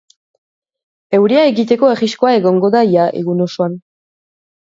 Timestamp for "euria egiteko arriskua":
1.17-2.33